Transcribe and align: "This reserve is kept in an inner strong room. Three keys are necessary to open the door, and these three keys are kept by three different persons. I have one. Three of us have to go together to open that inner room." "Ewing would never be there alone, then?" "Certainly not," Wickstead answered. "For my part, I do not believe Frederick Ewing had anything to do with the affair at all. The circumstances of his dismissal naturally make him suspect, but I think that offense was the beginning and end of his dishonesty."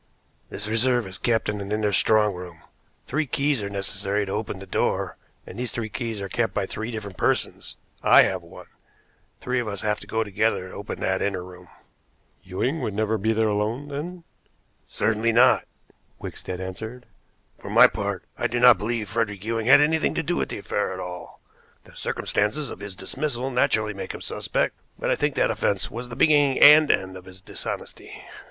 "This 0.49 0.67
reserve 0.67 1.05
is 1.05 1.19
kept 1.19 1.47
in 1.47 1.61
an 1.61 1.71
inner 1.71 1.91
strong 1.91 2.33
room. 2.33 2.63
Three 3.05 3.27
keys 3.27 3.61
are 3.61 3.69
necessary 3.69 4.25
to 4.25 4.31
open 4.31 4.57
the 4.57 4.65
door, 4.65 5.15
and 5.45 5.59
these 5.59 5.71
three 5.71 5.89
keys 5.89 6.21
are 6.21 6.27
kept 6.27 6.55
by 6.55 6.65
three 6.65 6.89
different 6.89 7.17
persons. 7.17 7.75
I 8.01 8.23
have 8.23 8.41
one. 8.41 8.65
Three 9.41 9.59
of 9.59 9.67
us 9.67 9.81
have 9.83 9.99
to 9.99 10.07
go 10.07 10.23
together 10.23 10.69
to 10.69 10.73
open 10.73 11.01
that 11.01 11.21
inner 11.21 11.43
room." 11.43 11.67
"Ewing 12.41 12.81
would 12.81 12.95
never 12.95 13.19
be 13.19 13.31
there 13.31 13.47
alone, 13.49 13.89
then?" 13.89 14.23
"Certainly 14.87 15.33
not," 15.33 15.65
Wickstead 16.17 16.59
answered. 16.59 17.05
"For 17.59 17.69
my 17.69 17.85
part, 17.85 18.23
I 18.39 18.47
do 18.47 18.59
not 18.59 18.79
believe 18.79 19.07
Frederick 19.07 19.45
Ewing 19.45 19.67
had 19.67 19.81
anything 19.81 20.15
to 20.15 20.23
do 20.23 20.35
with 20.37 20.49
the 20.49 20.57
affair 20.57 20.93
at 20.93 20.99
all. 20.99 21.41
The 21.83 21.95
circumstances 21.95 22.71
of 22.71 22.79
his 22.79 22.95
dismissal 22.95 23.51
naturally 23.51 23.93
make 23.93 24.15
him 24.15 24.21
suspect, 24.21 24.73
but 24.97 25.11
I 25.11 25.15
think 25.15 25.35
that 25.35 25.51
offense 25.51 25.91
was 25.91 26.09
the 26.09 26.15
beginning 26.15 26.57
and 26.59 26.89
end 26.89 27.15
of 27.15 27.25
his 27.25 27.39
dishonesty." 27.39 28.23